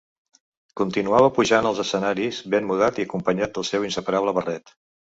[0.81, 4.79] Continuava pujant als escenaris ben mudat i acompanyat del seu inseparable barret.